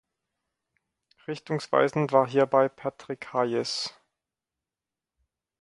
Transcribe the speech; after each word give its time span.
Richtungsweisend 1.27 2.11
war 2.11 2.27
hierbei 2.27 2.69
Patrick 2.69 3.33
Hayes. 3.33 3.93